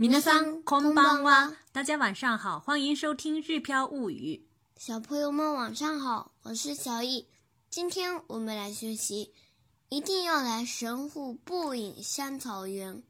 [0.00, 4.44] ん、こん空ん哇，大家晚上好，欢迎收听《日飘物语》。
[4.80, 7.26] 小朋友们晚上好，我是小易。
[7.68, 9.32] 今天我们来学习，
[9.88, 13.02] 一定要来神户步影香草园。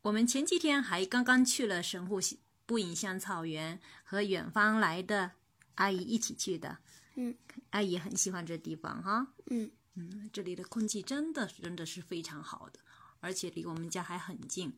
[0.00, 2.18] 我们前几天还刚刚去了神户
[2.64, 5.32] 步影香草园，和远方来的
[5.74, 6.78] 阿姨一起去的。
[7.16, 7.36] 嗯，
[7.68, 9.26] 阿姨很喜欢这地方哈。
[9.50, 12.80] 嗯嗯，这里的空气真的真的是非常好的，
[13.20, 14.72] 而且离我们家还很近。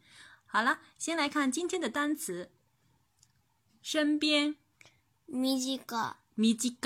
[0.56, 2.48] 好了，先来看今天的单词。
[3.82, 4.54] 身边，
[5.26, 5.80] 近，近，
[6.56, 6.78] 近，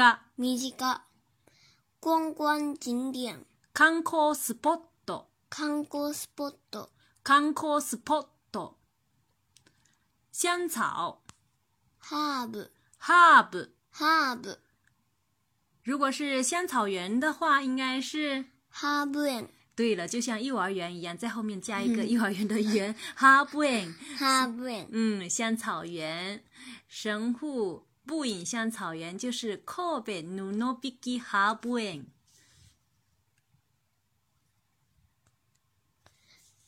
[0.57, 0.75] 近，
[2.01, 3.45] 观光景点，
[3.77, 5.85] 观光景点，观光景点，观
[7.53, 8.01] 光景
[8.51, 8.57] 点，
[10.33, 11.21] 香草
[12.03, 14.57] ，hub，hub，hub，
[15.85, 19.49] 如果是香草园的话，应该是，haben。
[19.79, 26.43] 对了，就像幼儿园一样，在后面加一个幼儿园的“园 h a r b n h a r b n 嗯，像草原，
[26.89, 32.07] 神户步影像草原就是 kobe nuno bigi h a r b n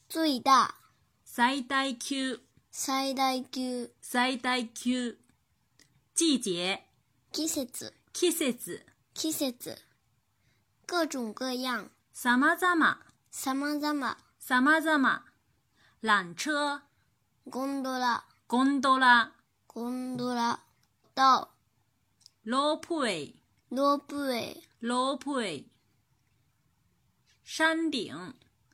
[0.08, 0.76] 最大，
[1.24, 5.18] 最大級，最大級，最大級，
[6.14, 6.84] 季节，
[7.32, 7.92] 季節，
[9.12, 9.76] 季節，
[10.86, 11.90] 各种各样。
[12.22, 15.24] さまざま、さまざま、さまざま，
[16.02, 16.82] 缆车、
[17.48, 19.32] ゴンドラ、ゴンドラ、
[19.66, 20.60] ゴンドラ，
[21.14, 21.48] 到
[22.44, 23.36] ロープウェイ、
[23.72, 25.66] ロープウェイ、ロープウェイ，
[27.42, 28.12] 山顶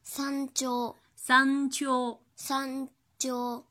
[0.03, 2.89] 山頂、山頂、山
[3.21, 3.65] 頂，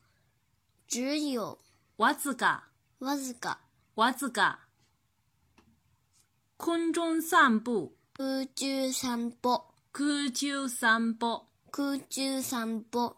[0.88, 1.02] 只
[1.34, 1.58] 有
[1.98, 2.64] わずか、
[3.02, 3.60] わずか、
[3.98, 4.58] わずか，
[6.58, 7.92] 空中散步。
[8.18, 13.18] 空中散歩空中散歩空中散歩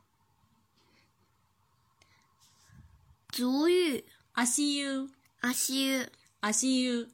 [3.32, 4.04] 足浴，
[4.34, 5.06] 足修，
[5.40, 5.52] 足
[6.04, 6.19] 修。
[6.40, 7.06] 阿西，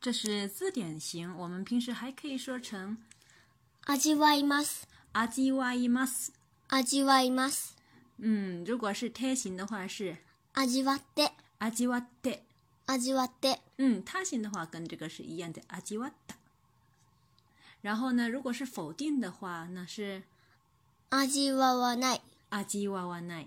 [0.00, 2.98] 这是字典型，我们平时还可以说成
[3.84, 6.30] 阿じわ伊ま斯，阿じわ伊ま斯，
[6.68, 7.72] 阿じわ伊ま斯。
[8.18, 10.18] 嗯，如果是贴形的话是
[10.52, 12.40] 阿じわっ阿あ哇わ阿て，
[12.86, 13.58] 哇じわって。
[13.78, 16.12] 嗯，他形的话跟这个是一样的阿じわっ
[17.80, 20.24] 然后呢，如果是否定的话，那是
[21.10, 23.46] 阿じわわ奈，阿あ哇わわ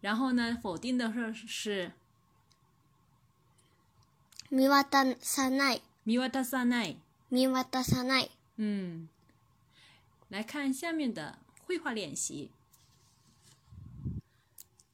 [0.00, 1.12] 然后呢，否定的
[1.46, 1.92] 是
[4.50, 5.82] 見渡さない。
[6.06, 6.96] 見渡さない。
[7.30, 8.30] 見渡さない。
[8.58, 9.08] 嗯，
[10.28, 12.50] 来看下面的绘画练习。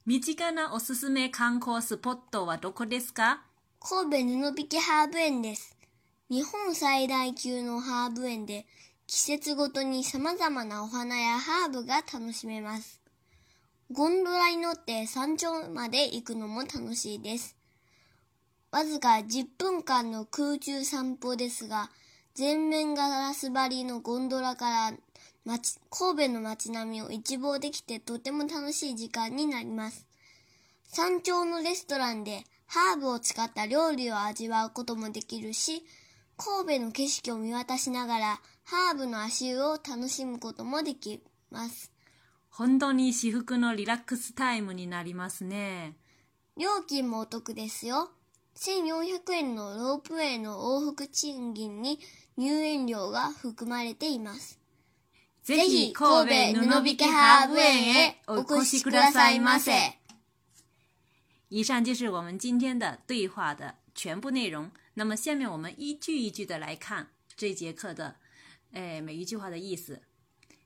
[0.05, 3.43] 身近なおすすめ観光スポットはどこですか
[3.79, 5.75] 神戸布引ハーブ園です。
[6.29, 8.65] 日本最大級のハーブ園で
[9.07, 13.04] 季節ごとにさまざまなお花やハーブが楽しめます。
[13.95, 17.55] ゴンドラに乗って山頂まで行くのも楽しいです。
[18.69, 21.89] わずか10分間の空中散歩ですが、
[22.33, 24.93] 全面ガラス張りのゴンドラから
[25.89, 30.05] 神戸の街並みを一望できてとても楽しい時間になります。
[30.89, 35.85] 山頂のレストランでハーブを使った料理を味わうこともできるし、
[36.35, 38.25] 神戸の景色を見渡しながら
[38.65, 41.94] ハーブの足湯を楽しむこともできます。
[42.57, 45.93] 本当に至福のリラックスタイムになりますね。
[46.57, 48.11] 料金もお得ですよ。
[48.55, 51.99] 1400円のロープウェイの往復賃金に
[52.37, 54.57] 入園料が含まれています。
[55.43, 59.73] ぜひ神戸布引ハーブ園へお越しくださいませ。
[61.49, 64.71] 以上就是我们今天的对话的全部内容。
[64.93, 68.15] 那么下面我们一句一句的来看这节课的，
[68.71, 70.01] 诶、哎、每一句话的意思。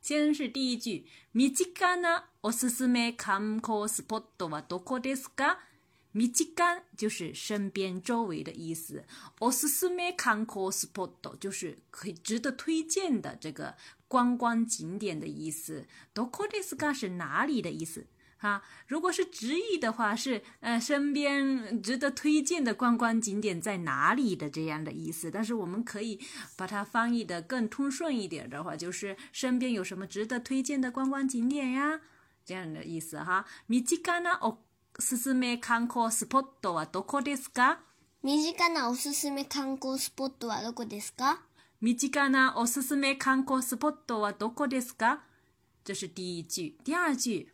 [0.01, 1.05] 先是第一句，
[1.35, 5.59] 「近なおすすめ観光スポットはどこですか」，
[6.15, 6.55] 「近
[6.95, 9.03] 就是身边周围的意思，
[9.43, 13.75] 「おすすめ観光スポット」就是可以值得推荐的这个
[14.07, 15.85] 观光景点的意思，
[16.15, 18.05] 「どこですか」是哪里的意思。
[18.39, 25.29] 啊，如果是直译的话，是呃，身边值得推荐的观光景点在哪里的这样的意思。
[25.29, 26.19] 但是我们可以
[26.55, 31.99] 把它翻译的更通顺一点的话，就是身边有什么值得推荐的观光景点呀
[32.45, 33.45] 这样的意思哈。
[33.67, 34.57] 近なお
[35.01, 37.79] すすめ観光スポットはどこですか？
[38.23, 41.39] 近なおすすめ観光スポットはどこですか？
[41.81, 45.23] 近なおすすめ観光スポットはどこですか？
[45.83, 47.49] 这是第一句，第二句。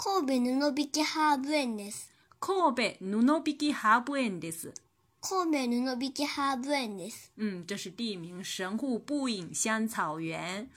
[0.00, 0.38] 神戸
[0.70, 2.08] 布引ハーブ園です。
[2.38, 2.96] 神戸
[3.40, 4.72] 布引ハーブ園です。
[5.20, 7.32] 神戸布引ハーブ園です。
[7.36, 10.68] 嗯，这是地名神户布引香草園。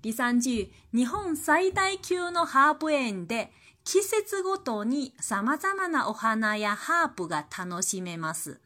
[0.00, 3.50] 第三句、日本最大級のハーブ園で、
[3.82, 8.60] 季節ごとに様々なお花やハーブが楽しめます。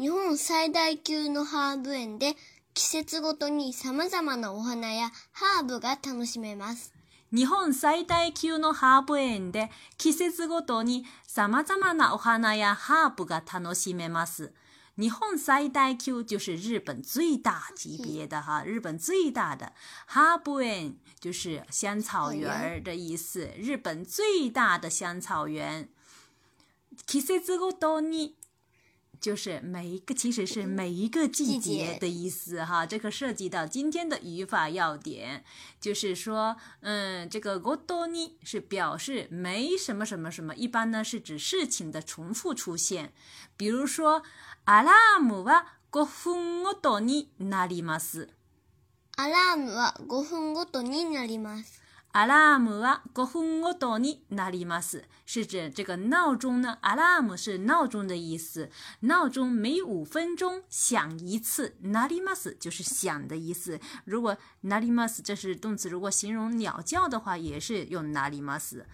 [0.00, 2.36] 日本最大級のハーブ園で、
[2.72, 6.94] 季節ごとに様々なお花やハーブが楽しめます。
[7.30, 14.52] 日本最大級のハーブ園で季節ごとに様々なお花やハーブが楽しめます。
[14.96, 19.72] 日本最大級就是日本最大级别的哈，日本最大的
[20.06, 25.88] 哈布園就是香草园的意思，日本最大的香草园。
[27.06, 28.36] 季節ごとに
[29.24, 32.84] 就是每一个，其实是每一个季节的意思哈。
[32.84, 35.42] 这个涉及到今天的语法要点，
[35.80, 43.14] 就是说，嗯，这个ごとり是表示没什么什么什么，一般呢是指事情的重复出现。
[43.56, 44.22] 比如说，
[44.64, 48.28] 阿拉姆ムは五分ごとになります。
[49.16, 51.83] アラームは五分ごとになります。
[52.14, 54.80] 阿拉姆 r m 吧，过后我到你哪里吗？
[54.80, 58.70] 是是指这个闹钟呢阿拉姆是闹钟的意思。
[59.00, 62.32] 闹钟每五分钟响一次，哪里吗？
[62.32, 63.80] 是就是响的意思。
[64.04, 65.08] 如果哪里吗？
[65.08, 65.88] 是这是动词。
[65.90, 68.56] 如果形容鸟叫的话，也是用哪里吗？
[68.60, 68.86] 是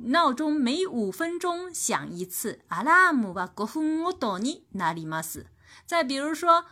[0.00, 2.60] 闹钟每五分钟响一次。
[2.68, 5.22] 阿拉姆 r m 吧，过后我到你哪里吗？
[5.22, 5.46] 是
[5.86, 6.66] 再比如说，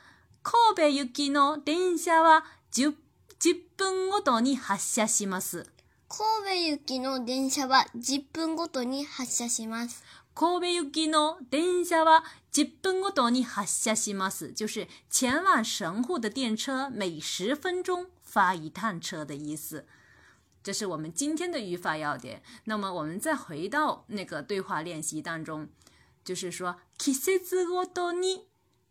[0.44, 0.52] 神
[0.84, 2.92] 户行きの電車は十
[3.40, 5.72] 十分ごとに発車します。
[6.08, 10.04] 神戸行きの電車は10分ごとに発車します。
[10.34, 12.22] 神戸行きの電車は
[12.52, 14.52] 10分ごとに発車します。
[14.54, 19.84] 就是前往神户的車は每10分钟发一趟车的意思。
[20.62, 22.40] 这是我们今天的语法要点。
[22.64, 25.68] 那么我们再回到那个对话练习当中，
[26.24, 28.44] 就是说季節ごとに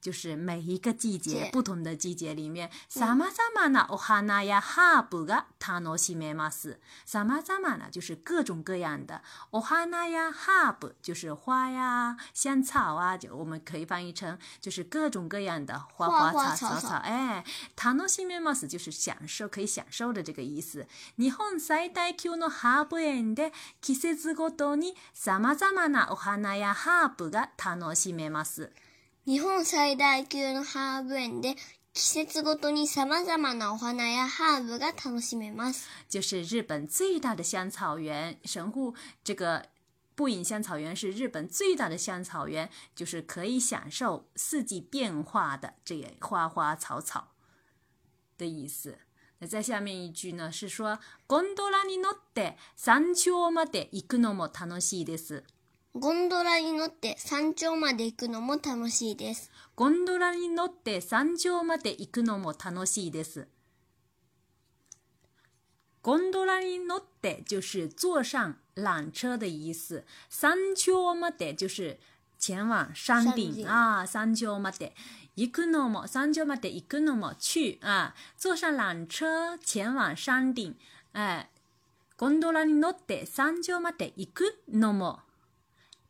[0.06, 6.78] 就是每一个季节，不同的季节里面，さまざまなお花やハーブが楽しめます。
[7.08, 16.98] さまざまな就是各种各样的，お花やハーブ就是花呀、香草啊，就我们可以翻译成就是各种各样的花花草草。
[16.98, 17.44] 哎，
[17.76, 20.86] 楽しめます就是享受，可以享受的这个意思。
[21.16, 28.72] 日本三大気候のハーブ園で季節ごとにさまざまなお花やハーブが楽しめます。
[29.28, 29.64] 就
[36.22, 39.66] 是日本最大的香草园，神户这个
[40.14, 47.32] 布隐香草园是日本最大的香草园，就是可以享受四季变化的这些花花草草
[48.38, 49.00] 的意思。
[49.40, 55.44] 那再下面一句呢，是说“ゴンドラに乗って山頂まで行くのも楽しいです”。
[55.98, 59.50] ゴンドラに乗って山頂まで行くのも楽しいです。
[59.78, 63.48] ゴンドラに乗って山頂まで行くのも楽しいです。
[66.04, 70.02] ゴンドラに乗って就是坐上缆车的意思。
[70.30, 71.98] 山頂まで就是
[72.38, 74.94] 前往山顶啊，山頂まで
[75.38, 80.76] 行くのも山頂まで行くのも去啊，坐上缆车前往山顶。
[81.14, 81.50] 哎、呃，
[82.18, 85.20] ゴンドラに乗って山頂まで行くのも。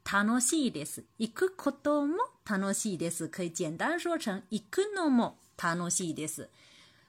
[0.05, 1.03] 楽しいです。
[1.17, 2.15] 行くことも
[2.47, 3.27] 楽しいです。
[3.27, 6.47] 可以简单说成行くのも楽しいです。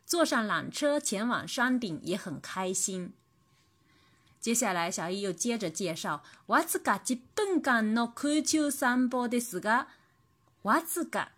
[0.07, 3.12] 坐上缆车前往山顶也很开心。
[4.41, 9.87] 接下来，小易又接着介绍わずか十分間の空中散歩ですが。
[10.62, 11.31] わずか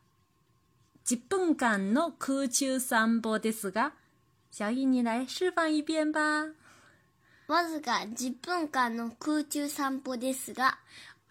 [1.05, 3.93] 十分間の空中散歩ですが，
[4.51, 6.47] 小易你来示范一遍吧。
[7.49, 10.79] わずか十分間の空中散歩ですが。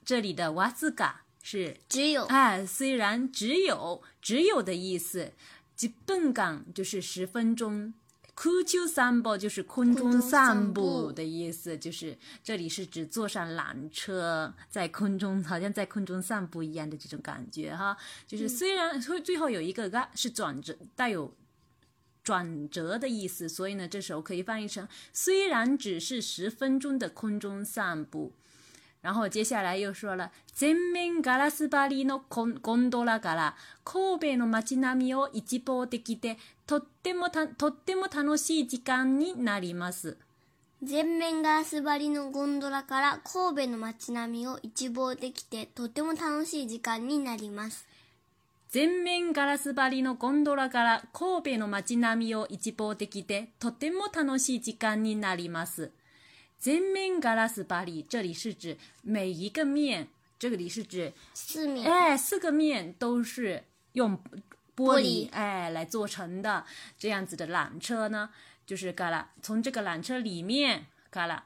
[0.08, 5.34] 这里的瓦斯嘎是只有，哎，虽然只有“只有”的意思。
[5.76, 7.94] 基本港就是十分钟
[8.34, 17.98] k u 散步 o s 就是空中散步的意思，就是这里是指坐上缆车，在空中好像在空中散步一样的这种感觉哈。
[18.26, 21.34] 就是虽然会最后有一个是转折，带有
[22.24, 28.32] 转折的意思，所以呢，这时候可以翻译成虽然只是十分钟的空中散步。
[29.02, 40.18] 然后接下来又说了，全面ガラス張りのゴンドラから神戸の街並みを一望できて、とってもとっても楽しい時間になります。
[40.84, 47.88] 全面ガラス張りのゴンドラから神戸の街並みを一望できて、とても楽しい時間になります。
[48.70, 55.92] 全面ガラス張りのゴンドラから神戸の街並みを一望できて、とても楽しい時間になります。
[56.60, 60.08] 透面 g ラ a s s 这里是指每一个面，
[60.40, 64.18] 这里是指四面，哎，四个面都是用
[64.76, 66.66] 玻璃哎来做成的。
[66.98, 68.32] 这样子的缆车呢，
[68.66, 69.32] 就是嘎啦。
[69.44, 71.46] 从这个缆车里面，嘎啦。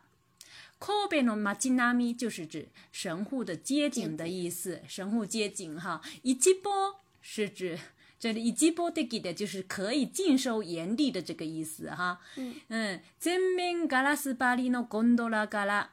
[0.80, 6.01] Kobe no m a i n a m i 就是指神户的街景的意思，神户街景哈。
[6.24, 7.77] 一 c 波是指。
[8.22, 12.20] 这里一波得给的就是可以尽收眼底的这个意思哈。
[12.36, 15.88] 嗯嗯，前面ガラスパリのゴンドラガラ、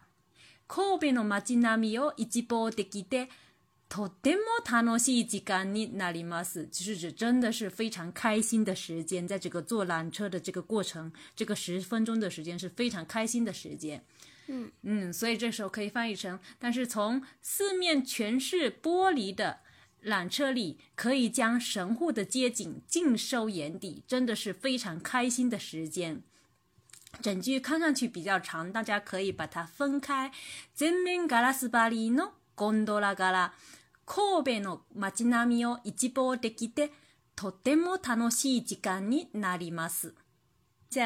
[0.67, 3.29] 后边のマチナミを一玻得给的、
[3.89, 14.05] とても楽しい時間になります，就是指真的是非常开心的时间，在这个坐缆车的这个过程，这个十分钟的时间是非常开心的时间。
[14.49, 19.61] 嗯嗯，所以这时候可以翻译成，但是从四面全是玻璃的。
[20.05, 26.23] 缆车里可以将神户的街景尽收眼底，真的是非常开心的时间。
[27.21, 30.31] 整句看上去比较长，大家可以把它分开。
[30.81, 30.93] 再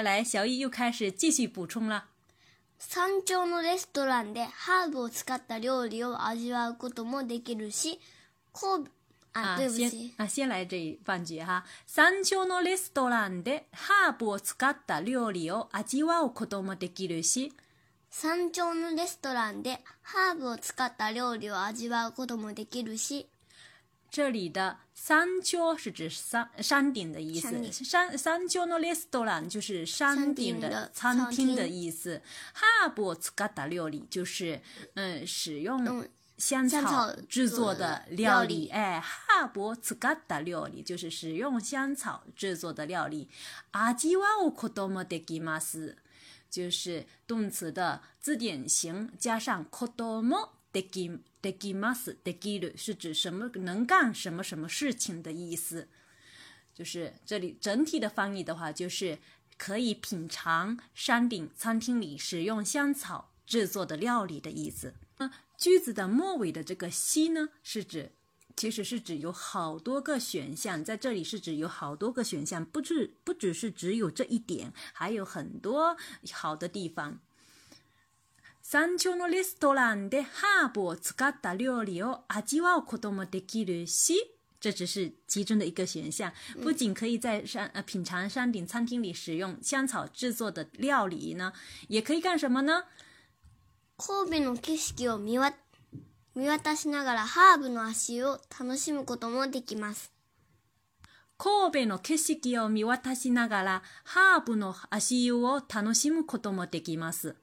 [0.02, 2.06] 来，小易又开始继续补充了。
[2.78, 8.00] 山頂のレストランでハーブを使った料理を味わうこともできるし。
[8.54, 8.84] 神
[9.34, 9.58] あ、
[10.18, 11.64] あ、先来这番句哈。
[11.86, 17.50] 山頂のレストランでハーブを使った料理を味わうこともできるし、
[18.10, 23.26] 山頂のレストランでハーブを使った料理を味わうこともできるし、
[24.10, 32.20] 这里的山丘是指山山顶的意思，山山丘のレストラン就是山顶的餐厅的意思。
[32.52, 34.60] 哈布斯卡达料理就是
[34.96, 35.82] 嗯使用
[36.42, 43.28] 香草制作的料理，哎哈伯 b o 达料理就是使用香草制作的料理。
[43.72, 45.96] ajiwa 多 o d o 马斯
[46.50, 55.86] 就是动词的字典型加上 k 多 d o m o deki d 是指什么能干什么什么事情的意思。
[56.74, 59.16] 就是这里整体的翻译的话，就是
[59.56, 64.94] 可以品尝山顶餐厅里使用香草制作的料理的意思。
[65.62, 68.10] 句子的末尾的这个“西”呢，是指
[68.56, 75.96] 其实是指有好多个选项，在这里是指有好多个选项，不是不只是只有这一点，还有很多
[76.32, 77.20] 好的地方。
[84.60, 91.52] 这只是其中的一个选项，不仅可以在山呃品尝山顶餐厅里使用香草制作的料理呢，
[91.88, 92.84] 也可以干什么呢？
[93.98, 95.54] 神戸の景色を見渡
[96.74, 100.10] しながらハーブの足湯を楽しむこともできます。
[101.38, 107.34] 神戸の景色を見渡しながらハーブの足湯を楽しむこともできます。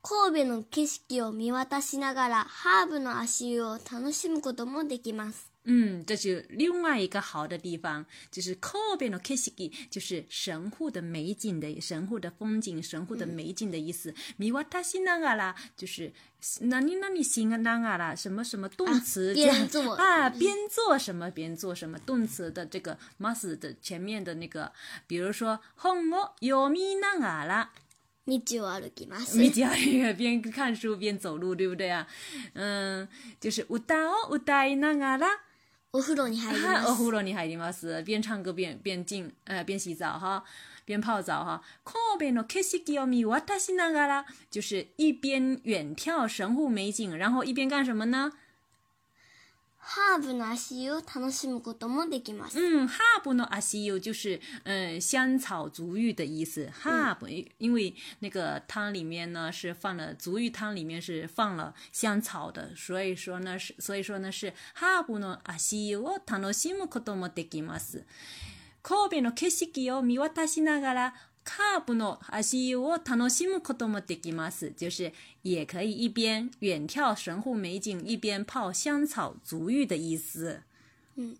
[0.00, 5.51] 神戸の景色を見渡しながらハーブの足湯を楽しむこともできます。
[5.64, 14.12] 嗯，这是另外一个好的地方，就是 k o b kisiki，就是神户的美景的，神户的风景，神户的美景的意思。
[14.40, 16.12] Miwata ni naga la，就是
[16.62, 24.72] 那你那你行啊，naga la，什么什么动词，边做啊边做什么边做什么动词的这个 m a s 的前面的那个，
[25.06, 27.68] 比如说 honto o n g a l a i a a
[28.24, 28.38] 你
[30.14, 32.08] 边看书边走路，对不对啊？
[32.54, 33.06] 嗯，
[33.40, 35.26] 就是 udai udai naga la。
[35.92, 36.16] 哦，す。
[36.86, 38.02] 哦，呼呂に入ります。
[38.02, 40.42] 边唱歌边边浸，呃，边洗澡哈，
[40.86, 41.62] 边泡澡哈。
[44.50, 48.32] 就是一边远眺神户美景，然后一边干什么呢？
[49.84, 52.58] ハーブの足湯を楽しむこともできます。
[52.58, 56.70] うん、ハーブの足湯就是嗯香草足浴的意思。
[56.70, 68.04] ハーブ、因为那个汤里面呢是放了足浴汤里面是放了香草的，所以说呢是所以说呢是ハーブの足湯を楽しむこともできます。
[68.82, 80.62] 神戸の景色を見渡しながらカブノアシウタノシムクドモデキマス，就是也可以一边远眺神户美景，一边泡香草足浴的意思。
[81.16, 81.36] 嗯，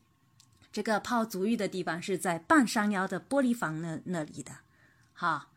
[0.72, 4.52] 这个泡足浴的地方是在半山腰的玻璃房那那里的。
[5.12, 5.48] 好，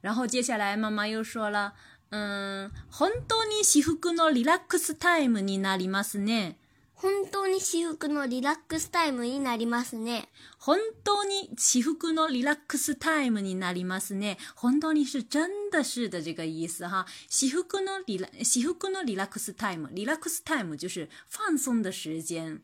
[0.00, 1.74] 然后接下来妈妈又说了，
[2.10, 6.56] 嗯，本当に幸福のリラックスタイムになりますね。
[6.98, 10.30] 本当に至福のリラックスタイムになりますね。
[10.58, 14.38] 本当に至福のリラックスタイムになりますね。
[14.54, 17.04] 本当に是真的是的这个意思哈。
[17.28, 22.62] 私服のリラ私服のリラックスタイム，リラックスタイム就是放松的时间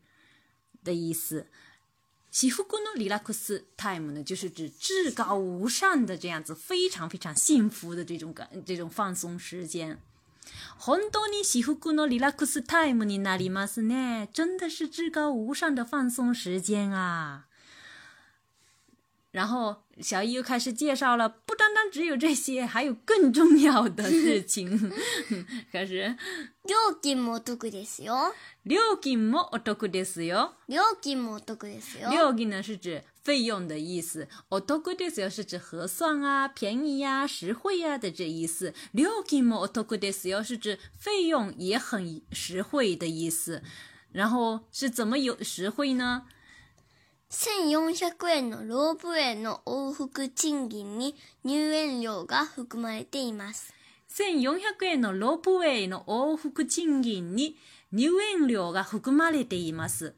[0.83, 1.45] 的意思。
[2.31, 9.99] 私服のリラックスタイムは就是指至高无上的这样子，非常非常幸福的这种感，这种放松时间。
[10.77, 14.29] 本当に至福のリラックスタイムになりますね。
[14.33, 17.45] 真的是至高无上的放送时间啊！
[19.31, 24.91] 然后小易又开始介绍了，不单单只有这些，还有更重要的事情。
[25.71, 26.15] 开 始，
[26.63, 28.33] 料金もお得ですよ。
[28.65, 30.53] 料金もお得ですよ。
[30.67, 32.11] 料金もお得ですよ。
[32.11, 34.27] 料金呢是指费用的意思。
[34.49, 38.73] お得ですよ是指合算啊、便宜呀、啊、实惠呀、啊、的这意思。
[38.91, 43.63] 料金もお得ですよ是指费用也很实惠的意思。
[44.11, 46.23] 然后是怎么有实惠呢
[47.31, 53.73] ？1400円のロープウェイの往復賃金に入園料が含まれています。
[54.13, 57.55] 1400円のロープウェイの往復賃金に
[57.93, 60.13] 入園料が含まれています。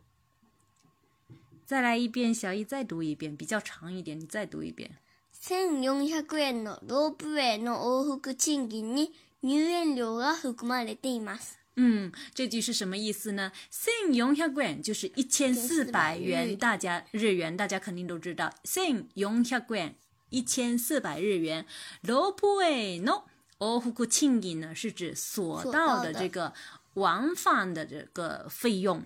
[1.66, 4.92] 再来一遍，小易再读一遍，比较长一点，你再读一遍。
[5.38, 11.58] 千四百円のロープウェイの往復チケに入園料が含まれています。
[11.78, 13.52] 嗯，这句是什么意思呢？
[13.72, 13.94] 千
[14.36, 18.54] 四百円就是一千四百元，大家日元大家肯定都知道。
[18.64, 19.04] 千
[19.44, 19.96] 四百円，
[20.30, 21.66] 一千四百日元。
[22.04, 23.24] ロープウェイの
[23.58, 26.54] 往復チケ呢是指所到的这个
[26.94, 29.02] 往返的这个费用，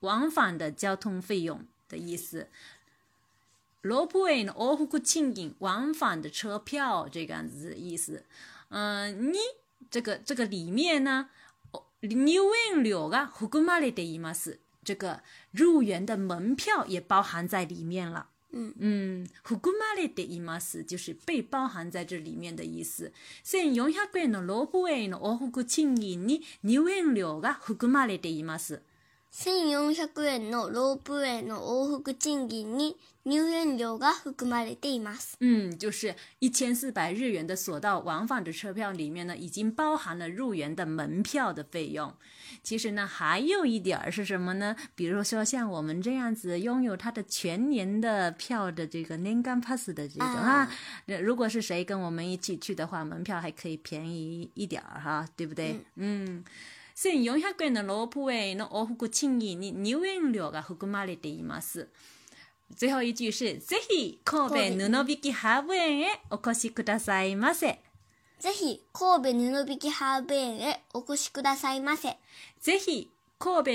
[0.00, 1.60] 往返的交通费用。
[1.88, 2.46] 的意思，
[3.82, 5.00] ロープウェイの往復
[5.60, 8.24] 往返的车票这个样子的意思。
[8.70, 9.38] 嗯，你
[9.90, 11.30] 这个这个里面呢，
[12.00, 14.58] 入園料が含まれています。
[14.84, 15.22] 这个
[15.52, 18.28] 入园的门票也包含在里面了。
[18.50, 23.12] 嗯嗯，含まれています就是被包含在这里面的意思。
[23.44, 28.80] 千四百円のロープウェイの往復切引に入園料が含まれています。
[29.32, 35.36] 1400円のロープウェイの往復チッギに入園料が含まれています。
[35.40, 42.12] 嗯，就是1400日元的索道往返的车票里面呢，已经包含了入园的门票的费用。
[42.62, 44.74] 其实呢，还有一点儿是什么呢？
[44.94, 50.66] 比如说像我们这样子拥有它的全年的票的这个年卡 pass 的这种啊，
[51.20, 55.84] 如果是谁跟我们一起去的话，门票还可以便宜一点儿哈，对不对？
[55.96, 56.42] 嗯。
[56.98, 61.86] 1400円のロープウェイの往復賃金に入園料が含まれています。
[62.76, 64.60] 最後一句是、ぜひ神戸布
[65.22, 67.78] 引ハーブ園へお越しくださいませ。
[68.40, 69.32] ぜひ神戸
[69.64, 72.16] 布引ハーブ園へお越しくださいませ。
[72.60, 73.08] ぜひ
[73.38, 73.70] 神戸布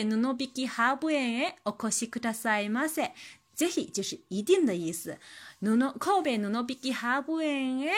[0.56, 3.10] 引ハーブ園へお越しくださいませ。
[3.56, 5.18] ぜひ就是一定的意思。
[5.62, 7.92] 布神戸布引ハーブ園へ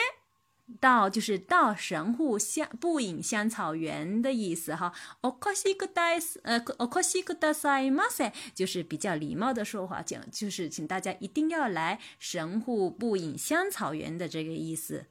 [0.80, 15.06] 到就是到神户香步影香草园的意思哈，おかしくだい、呃、おかしくだい、就是比较礼貌的说话，讲就是请大家一定要来神户步影香草园的这个意思，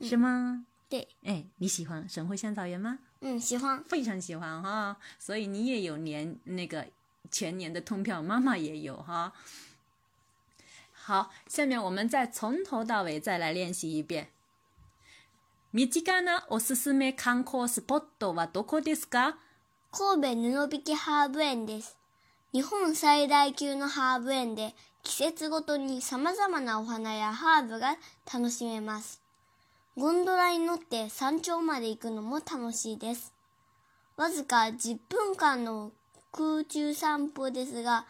[0.00, 0.66] 是吗？
[0.88, 2.98] 对，哎，你喜欢神户香草园吗？
[3.20, 6.86] 嗯，喜欢，非常喜欢哈，所以你也有年那个
[7.30, 9.32] 全年的通票，妈妈也有哈。
[10.92, 14.30] 好，下面我们再从头到尾再来练习一遍。
[15.74, 19.36] 身近なおすすめ観光スポットはどこですか
[19.92, 21.98] 神戸布引ハーブ園です。
[22.54, 27.96] 日本最大級のハーブ園で季節ごとに様々なお花やハーブが
[28.32, 29.20] 楽しめます。
[29.98, 33.34] ゴンドラに乗って山頂まで行くのも楽しいです。
[34.16, 35.92] わずか10分間の
[36.32, 38.06] 空中散歩ですが、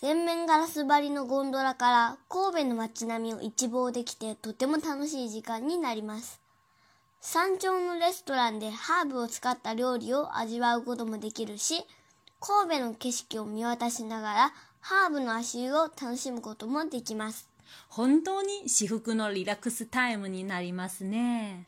[0.00, 6.40] 全面ガラス張りのゴンドラから神戸の街並みを一望できてとても楽しい時間になります。
[7.20, 11.82] 山頂のレストランでハーブを使った料理を味わうこともできるし、
[12.38, 17.50] 神戸の景色を見渡しながらハーブの足湯を楽しむこともできます。
[17.88, 21.66] 本当に至福のリラックスタイムになりますね。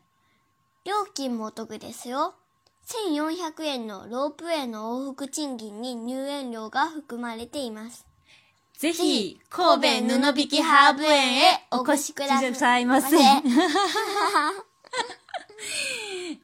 [0.85, 2.33] 料金もお得ですよ。
[3.11, 8.05] 1400円のロープウェイの往復賃金に入園料が含まれています。
[8.81, 10.63] ぜひ神户布引香草
[10.97, 13.15] 园へお越しくださいませ。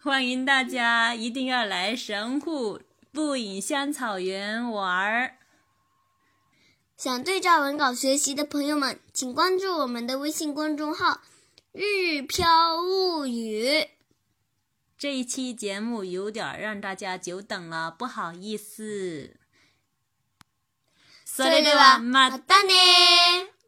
[0.04, 2.80] 欢迎大家一定要来神户
[3.12, 5.32] 布引香草园玩儿。
[6.96, 11.22] 想对照文稿学习的朋友们，请关注我们的微信公众号
[11.74, 12.46] “日飘
[12.80, 13.88] 物语”。
[14.96, 19.38] 这一期节目有点让大家久等了，不好意思。
[21.38, 22.74] 所以的话，马达呢？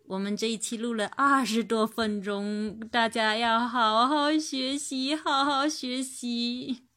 [0.07, 6.88] 我们这一期录了二十多分钟，大家要好好学习，好好学习。